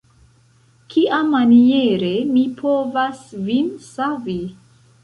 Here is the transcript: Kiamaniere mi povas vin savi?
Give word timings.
Kiamaniere 0.93 2.11
mi 2.33 2.47
povas 2.63 3.25
vin 3.47 3.73
savi? 3.93 4.41